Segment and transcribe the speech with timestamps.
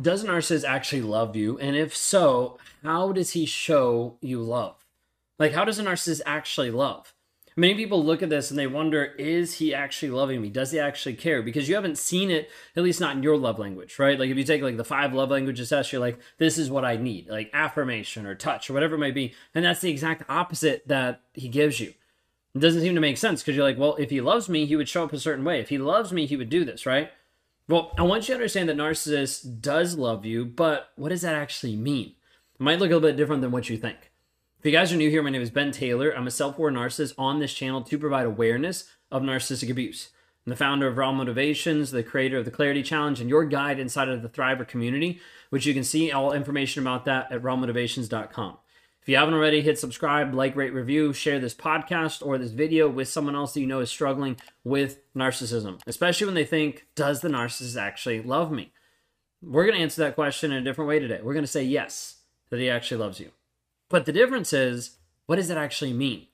[0.00, 1.58] does a narcissist actually love you?
[1.58, 4.84] And if so, how does he show you love?
[5.38, 7.14] Like, how does a narcissist actually love?
[7.56, 10.48] Many people look at this and they wonder, is he actually loving me?
[10.48, 11.40] Does he actually care?
[11.40, 14.18] Because you haven't seen it, at least not in your love language, right?
[14.18, 16.84] Like if you take like the five love languages test, you're like, this is what
[16.84, 19.34] I need, like affirmation or touch or whatever it might be.
[19.54, 21.94] And that's the exact opposite that he gives you.
[22.56, 24.74] It doesn't seem to make sense because you're like, well, if he loves me, he
[24.74, 25.60] would show up a certain way.
[25.60, 27.10] If he loves me, he would do this, right?
[27.66, 31.34] Well, I want you to understand that narcissist does love you, but what does that
[31.34, 32.08] actually mean?
[32.08, 34.12] It might look a little bit different than what you think.
[34.58, 36.10] If you guys are new here, my name is Ben Taylor.
[36.10, 40.10] I'm a self aware narcissist on this channel to provide awareness of narcissistic abuse.
[40.46, 43.78] I'm the founder of Raw Motivations, the creator of the Clarity Challenge, and your guide
[43.78, 48.58] inside of the Thriver community, which you can see all information about that at rawmotivations.com.
[49.04, 52.88] If you haven't already, hit subscribe, like, rate, review, share this podcast or this video
[52.88, 57.20] with someone else that you know is struggling with narcissism, especially when they think, does
[57.20, 58.72] the narcissist actually love me?
[59.42, 61.20] We're going to answer that question in a different way today.
[61.22, 63.32] We're going to say yes, that he actually loves you.
[63.90, 64.96] But the difference is,
[65.26, 66.28] what does that actually mean?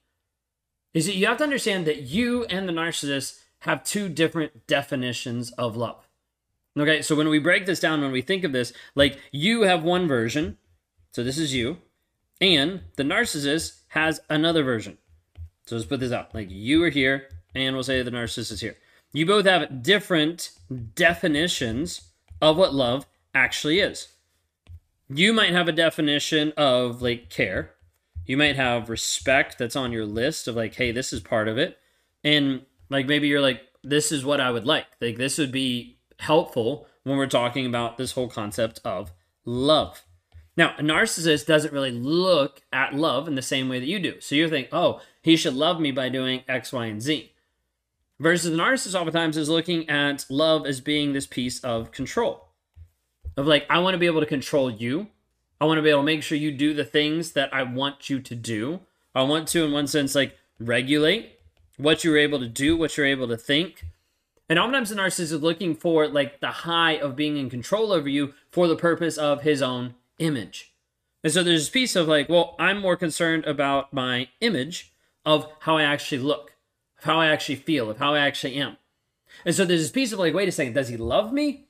[0.94, 5.50] Is that you have to understand that you and the narcissist have two different definitions
[5.58, 6.08] of love.
[6.78, 9.82] Okay, so when we break this down, when we think of this, like you have
[9.82, 10.56] one version,
[11.10, 11.78] so this is you,
[12.40, 14.98] and the narcissist has another version.
[15.66, 16.34] So let's put this out.
[16.34, 18.76] Like you are here, and we'll say the narcissist is here.
[19.12, 20.50] You both have different
[20.94, 22.02] definitions
[22.40, 24.08] of what love actually is
[25.12, 27.72] you might have a definition of like care.
[28.26, 31.58] You might have respect that's on your list of like, hey, this is part of
[31.58, 31.78] it.
[32.22, 34.86] And like maybe you're like, this is what I would like.
[35.00, 39.12] Like this would be helpful when we're talking about this whole concept of
[39.44, 40.02] love.
[40.60, 44.20] Now, a narcissist doesn't really look at love in the same way that you do.
[44.20, 47.32] So you think, oh, he should love me by doing X, Y, and Z.
[48.18, 52.48] Versus the narcissist oftentimes is looking at love as being this piece of control
[53.38, 55.06] of like I want to be able to control you.
[55.62, 58.10] I want to be able to make sure you do the things that I want
[58.10, 58.80] you to do.
[59.14, 61.38] I want to, in one sense, like regulate
[61.78, 63.86] what you're able to do, what you're able to think.
[64.50, 68.10] And oftentimes the narcissist is looking for like the high of being in control over
[68.10, 70.72] you for the purpose of his own image.
[71.24, 74.92] And so there's this piece of like, well, I'm more concerned about my image
[75.24, 76.54] of how I actually look,
[76.98, 78.76] of how I actually feel, of how I actually am.
[79.44, 81.66] And so there's this piece of like, wait a second, does he love me?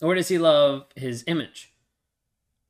[0.00, 1.72] Or does he love his image?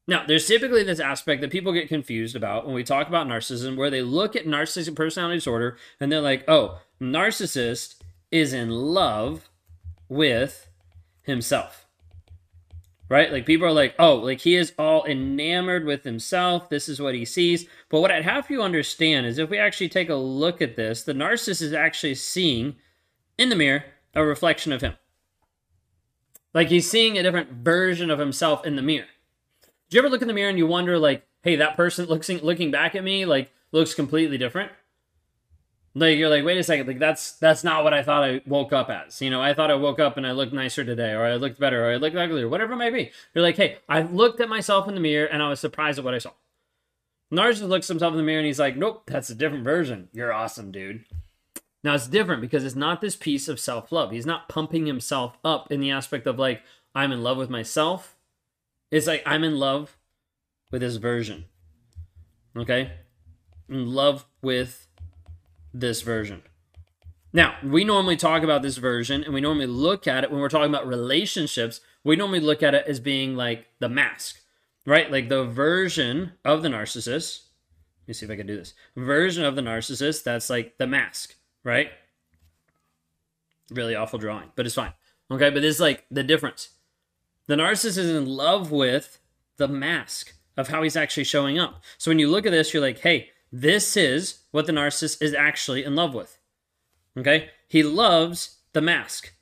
[0.06, 3.76] Now, there's typically this aspect that people get confused about when we talk about narcissism,
[3.76, 7.96] where they look at narcissistic personality disorder and they're like, oh, narcissist
[8.30, 9.48] is in love
[10.08, 10.68] with
[11.22, 11.81] himself.
[13.12, 13.30] Right?
[13.30, 16.70] Like people are like, oh, like he is all enamored with himself.
[16.70, 17.66] This is what he sees.
[17.90, 21.02] But what I'd have you understand is if we actually take a look at this,
[21.02, 22.76] the narcissist is actually seeing
[23.36, 23.84] in the mirror
[24.14, 24.94] a reflection of him.
[26.54, 29.04] Like he's seeing a different version of himself in the mirror.
[29.90, 32.38] Do you ever look in the mirror and you wonder, like, hey, that person looking
[32.38, 34.72] looking back at me, like, looks completely different?
[35.94, 38.72] Like you're like, wait a second, like that's that's not what I thought I woke
[38.72, 39.20] up as.
[39.20, 41.60] You know, I thought I woke up and I looked nicer today, or I looked
[41.60, 43.10] better, or I looked uglier, whatever it might be.
[43.34, 46.04] You're like, hey, I looked at myself in the mirror and I was surprised at
[46.04, 46.30] what I saw.
[47.32, 50.08] Narcissist looks himself in the mirror and he's like, nope, that's a different version.
[50.12, 51.04] You're awesome, dude.
[51.84, 54.12] Now it's different because it's not this piece of self love.
[54.12, 56.62] He's not pumping himself up in the aspect of like,
[56.94, 58.16] I'm in love with myself.
[58.90, 59.96] It's like, I'm in love
[60.70, 61.46] with this version.
[62.56, 62.92] Okay?
[63.68, 64.86] In love with
[65.72, 66.42] this version.
[67.32, 70.48] Now, we normally talk about this version and we normally look at it when we're
[70.48, 71.80] talking about relationships.
[72.04, 74.40] We normally look at it as being like the mask,
[74.84, 75.10] right?
[75.10, 77.44] Like the version of the narcissist.
[78.02, 78.74] Let me see if I can do this.
[78.96, 81.90] Version of the narcissist that's like the mask right?
[83.70, 84.92] Really awful drawing, but it's fine.
[85.30, 86.70] Okay, but this is like the difference.
[87.46, 89.18] The narcissist is in love with
[89.56, 91.82] the mask of how he's actually showing up.
[91.98, 95.34] So when you look at this, you're like, hey, this is what the narcissist is
[95.34, 96.38] actually in love with.
[97.16, 97.50] Okay?
[97.68, 99.34] He loves the mask.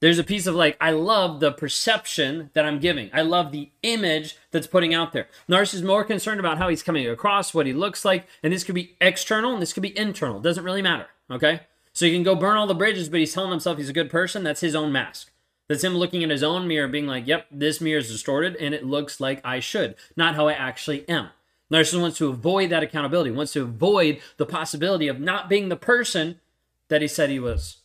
[0.00, 3.08] There's a piece of like, I love the perception that I'm giving.
[3.14, 5.28] I love the image that's putting out there.
[5.48, 8.64] Narcissist is more concerned about how he's coming across, what he looks like, and this
[8.64, 10.40] could be external and this could be internal.
[10.40, 11.06] Doesn't really matter.
[11.30, 11.60] Okay?
[11.94, 14.10] So he can go burn all the bridges, but he's telling himself he's a good
[14.10, 14.42] person.
[14.42, 15.30] That's his own mask.
[15.68, 18.74] That's him looking in his own mirror, being like, yep, this mirror is distorted and
[18.74, 21.30] it looks like I should, not how I actually am.
[21.74, 25.76] Narcissist wants to avoid that accountability, wants to avoid the possibility of not being the
[25.76, 26.40] person
[26.88, 27.78] that he said he was.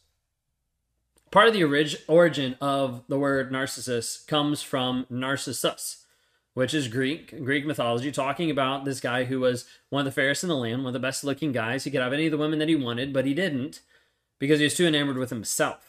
[1.31, 6.05] Part of the orig- origin of the word narcissist comes from Narcissus,
[6.53, 10.43] which is Greek, Greek mythology, talking about this guy who was one of the fairest
[10.43, 11.83] in the land, one of the best looking guys.
[11.83, 13.81] He could have any of the women that he wanted, but he didn't
[14.39, 15.88] because he was too enamored with himself.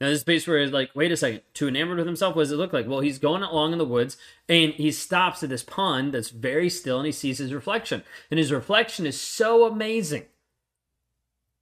[0.00, 2.52] Now, this space where it's like, wait a second, too enamored with himself, what does
[2.52, 2.88] it look like?
[2.88, 4.16] Well, he's going along in the woods
[4.48, 8.02] and he stops at this pond that's very still and he sees his reflection.
[8.30, 10.24] And his reflection is so amazing.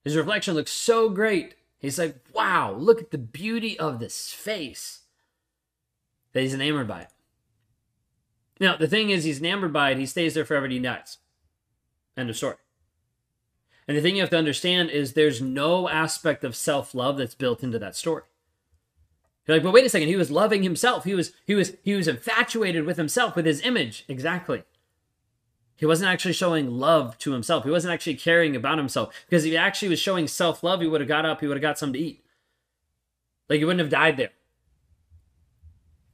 [0.05, 1.57] His reflection looks so great.
[1.81, 5.01] He's like, wow, look at the beauty of this face.
[6.33, 7.09] That he's enamored by it.
[8.61, 9.99] Now, the thing is, he's enamored by it.
[9.99, 11.19] He stays there forever and he dies.
[12.17, 12.57] End of story.
[13.89, 17.63] And the thing you have to understand is there's no aspect of self-love that's built
[17.63, 18.23] into that story.
[19.47, 21.05] You're like, but wait a second, he was loving himself.
[21.05, 24.05] He was he was he was infatuated with himself, with his image.
[24.07, 24.65] Exactly.
[25.75, 27.65] He wasn't actually showing love to himself.
[27.65, 29.15] He wasn't actually caring about himself.
[29.27, 31.63] Because if he actually was showing self-love, he would have got up, he would have
[31.63, 32.25] got something to eat.
[33.49, 34.33] Like he wouldn't have died there.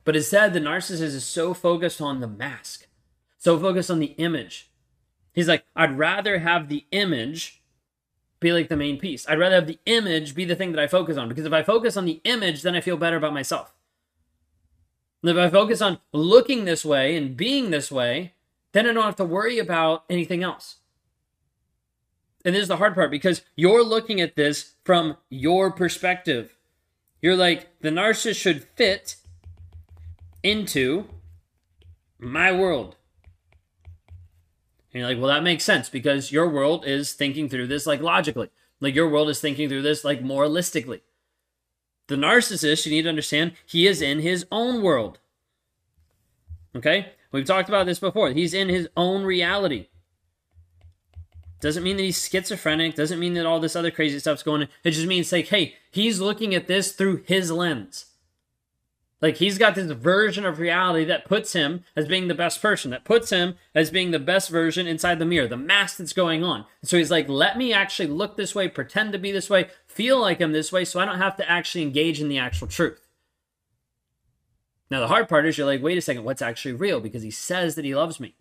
[0.04, 2.86] But instead, the narcissist is so focused on the mask,
[3.38, 4.70] so focused on the image.
[5.32, 7.63] He's like, I'd rather have the image
[8.44, 9.28] be like the main piece.
[9.28, 11.64] I'd rather have the image be the thing that I focus on because if I
[11.64, 13.74] focus on the image, then I feel better about myself.
[15.22, 18.34] And if I focus on looking this way and being this way,
[18.72, 20.76] then I don't have to worry about anything else.
[22.44, 26.58] And this is the hard part because you're looking at this from your perspective.
[27.22, 29.16] You're like, the narcissist should fit
[30.42, 31.06] into
[32.18, 32.96] my world.
[34.94, 38.00] And you're like, well, that makes sense because your world is thinking through this like
[38.00, 38.50] logically.
[38.80, 41.00] Like your world is thinking through this like moralistically.
[42.06, 45.18] The narcissist, you need to understand, he is in his own world.
[46.76, 47.12] Okay?
[47.32, 48.30] We've talked about this before.
[48.30, 49.88] He's in his own reality.
[51.60, 52.94] Doesn't mean that he's schizophrenic.
[52.94, 54.68] Doesn't mean that all this other crazy stuff's going on.
[54.84, 58.06] It just means like, hey, he's looking at this through his lens.
[59.24, 62.90] Like he's got this version of reality that puts him as being the best person,
[62.90, 66.44] that puts him as being the best version inside the mirror, the mask that's going
[66.44, 66.66] on.
[66.82, 70.20] So he's like, let me actually look this way, pretend to be this way, feel
[70.20, 73.08] like I'm this way, so I don't have to actually engage in the actual truth.
[74.90, 77.00] Now, the hard part is you're like, wait a second, what's actually real?
[77.00, 78.34] Because he says that he loves me.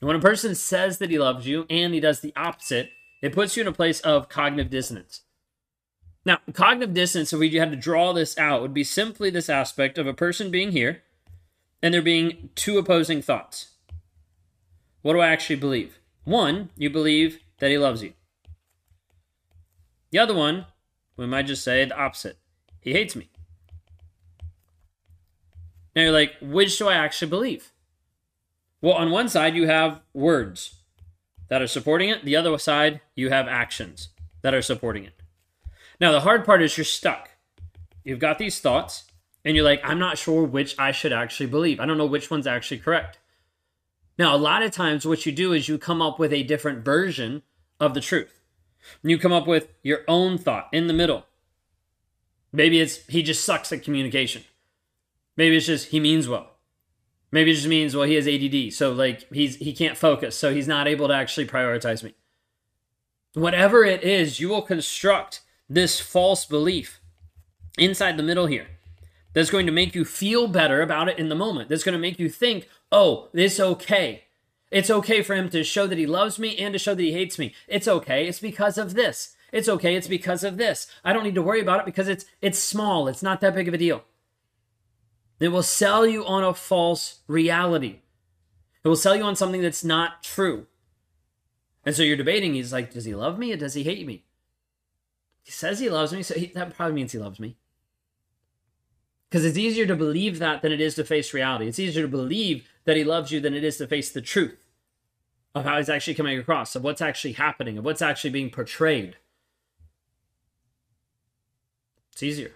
[0.00, 2.88] And when a person says that he loves you and he does the opposite,
[3.20, 5.24] it puts you in a place of cognitive dissonance.
[6.24, 9.98] Now, cognitive dissonance, if we had to draw this out, would be simply this aspect
[9.98, 11.02] of a person being here
[11.82, 13.70] and there being two opposing thoughts.
[15.02, 15.98] What do I actually believe?
[16.24, 18.12] One, you believe that he loves you.
[20.10, 20.66] The other one,
[21.16, 22.38] we might just say the opposite.
[22.80, 23.30] He hates me.
[25.94, 27.72] Now you're like, which do I actually believe?
[28.80, 30.76] Well, on one side, you have words
[31.48, 32.24] that are supporting it.
[32.24, 34.10] The other side, you have actions
[34.42, 35.17] that are supporting it.
[36.00, 37.30] Now, the hard part is you're stuck.
[38.04, 39.04] You've got these thoughts,
[39.44, 41.80] and you're like, I'm not sure which I should actually believe.
[41.80, 43.18] I don't know which one's actually correct.
[44.18, 46.84] Now, a lot of times, what you do is you come up with a different
[46.84, 47.42] version
[47.80, 48.40] of the truth.
[49.02, 51.26] You come up with your own thought in the middle.
[52.52, 54.44] Maybe it's he just sucks at communication.
[55.36, 56.50] Maybe it's just he means well.
[57.30, 60.52] Maybe it just means well he has ADD, so like he's he can't focus, so
[60.52, 62.14] he's not able to actually prioritize me.
[63.34, 67.00] Whatever it is, you will construct this false belief
[67.78, 68.66] inside the middle here
[69.34, 71.68] that's going to make you feel better about it in the moment.
[71.68, 74.24] That's going to make you think, oh, it's okay.
[74.70, 77.12] It's okay for him to show that he loves me and to show that he
[77.12, 77.54] hates me.
[77.66, 78.26] It's okay.
[78.26, 79.36] It's because of this.
[79.52, 79.94] It's okay.
[79.94, 80.86] It's because of this.
[81.04, 83.08] I don't need to worry about it because it's it's small.
[83.08, 84.02] It's not that big of a deal.
[85.40, 88.00] It will sell you on a false reality.
[88.84, 90.66] It will sell you on something that's not true.
[91.86, 92.54] And so you're debating.
[92.54, 94.24] He's like, does he love me or does he hate me?
[95.48, 97.56] He says he loves me, so he, that probably means he loves me.
[99.30, 101.66] Because it's easier to believe that than it is to face reality.
[101.66, 104.66] It's easier to believe that he loves you than it is to face the truth
[105.54, 109.16] of how he's actually coming across, of what's actually happening, of what's actually being portrayed.
[112.12, 112.52] It's easier.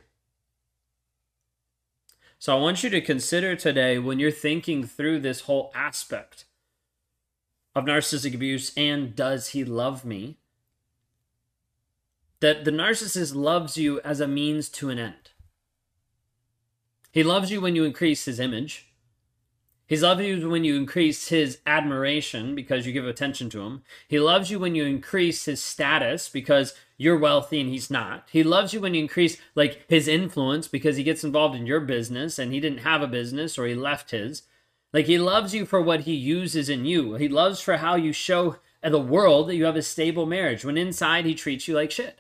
[2.38, 6.44] So I want you to consider today when you're thinking through this whole aspect
[7.74, 10.36] of narcissistic abuse and does he love me?
[12.42, 15.30] That the narcissist loves you as a means to an end.
[17.12, 18.88] He loves you when you increase his image.
[19.86, 23.82] He loves you when you increase his admiration because you give attention to him.
[24.08, 28.28] He loves you when you increase his status because you're wealthy and he's not.
[28.32, 31.80] He loves you when you increase like his influence because he gets involved in your
[31.80, 34.42] business and he didn't have a business or he left his.
[34.92, 37.14] Like he loves you for what he uses in you.
[37.14, 40.76] He loves for how you show the world that you have a stable marriage when
[40.76, 42.18] inside he treats you like shit.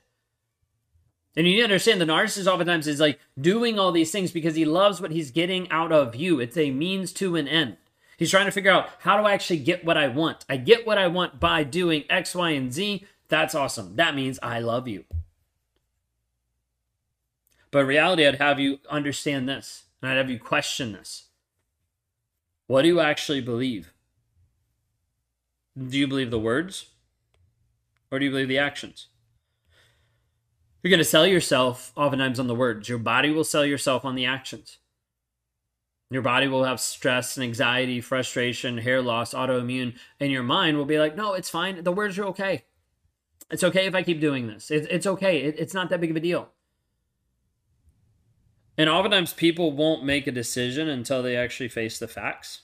[1.34, 4.54] And you need to understand the narcissist oftentimes is like doing all these things because
[4.54, 6.40] he loves what he's getting out of you.
[6.40, 7.78] It's a means to an end.
[8.18, 10.44] He's trying to figure out how do I actually get what I want?
[10.48, 13.06] I get what I want by doing X, Y, and Z.
[13.28, 13.96] That's awesome.
[13.96, 15.04] That means I love you.
[17.70, 21.28] But in reality, I'd have you understand this and I'd have you question this.
[22.66, 23.92] What do you actually believe?
[25.76, 26.90] Do you believe the words
[28.10, 29.06] or do you believe the actions?
[30.82, 32.88] You're going to sell yourself oftentimes on the words.
[32.88, 34.78] Your body will sell yourself on the actions.
[36.10, 40.84] Your body will have stress and anxiety, frustration, hair loss, autoimmune, and your mind will
[40.84, 41.82] be like, no, it's fine.
[41.82, 42.64] The words are okay.
[43.50, 44.70] It's okay if I keep doing this.
[44.70, 45.40] it's okay.
[45.40, 46.50] it's not that big of a deal.
[48.76, 52.62] And oftentimes people won't make a decision until they actually face the facts.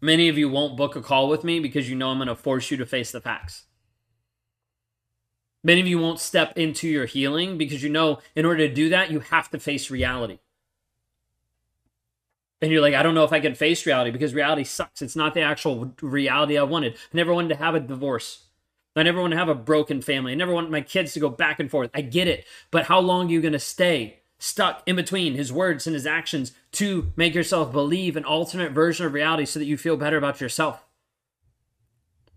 [0.00, 2.36] Many of you won't book a call with me because you know I'm going to
[2.36, 3.64] force you to face the facts.
[5.64, 8.88] Many of you won't step into your healing because you know in order to do
[8.90, 10.38] that, you have to face reality.
[12.62, 15.02] And you're like, I don't know if I can face reality because reality sucks.
[15.02, 16.94] It's not the actual reality I wanted.
[16.94, 18.44] I never wanted to have a divorce.
[18.96, 20.32] I never want to have a broken family.
[20.32, 21.90] I never want my kids to go back and forth.
[21.92, 22.46] I get it.
[22.70, 26.06] But how long are you going to stay stuck in between his words and his
[26.06, 30.16] actions to make yourself believe an alternate version of reality so that you feel better
[30.16, 30.84] about yourself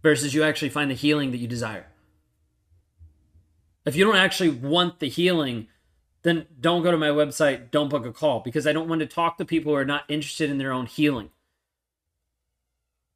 [0.04, 1.88] versus you actually find the healing that you desire?
[3.86, 5.68] If you don't actually want the healing,
[6.24, 9.08] then don't go to my website, don't book a call because I don't want to
[9.08, 11.30] talk to people who are not interested in their own healing.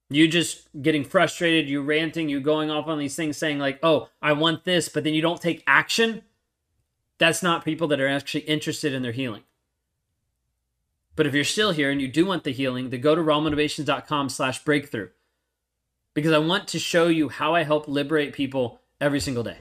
[0.10, 4.10] You just getting frustrated, you ranting, you going off on these things saying, like, oh,
[4.22, 6.22] I want this, but then you don't take action.
[7.18, 9.44] That's not people that are actually interested in their healing.
[11.16, 14.30] But if you're still here and you do want the healing, then go to rawmotivations.com
[14.30, 15.10] slash breakthrough.
[16.14, 19.58] Because I want to show you how I help liberate people every single day.